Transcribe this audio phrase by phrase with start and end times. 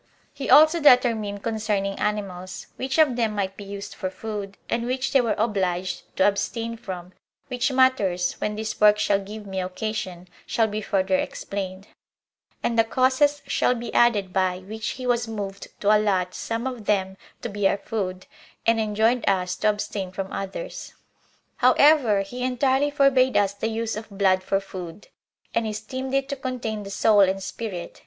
[0.37, 0.45] 2.
[0.45, 5.13] He also determined concerning animals; which of them might be used for food, and which
[5.13, 7.13] they were obliged to abstain from;
[7.49, 11.85] which matters, when this work shall give me occasion, shall be further explained;
[12.63, 16.85] and the causes shall be added by which he was moved to allot some of
[16.85, 18.25] them to be our food,
[18.65, 20.95] and enjoined us to abstain from others.
[21.57, 25.09] However, he entirely forbade us the use of blood for food,
[25.53, 27.99] and esteemed it to contain the soul and spirit.